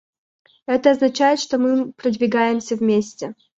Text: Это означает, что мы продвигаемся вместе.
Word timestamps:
Это 0.65 0.89
означает, 0.89 1.39
что 1.39 1.59
мы 1.59 1.91
продвигаемся 1.93 2.75
вместе. 2.75 3.35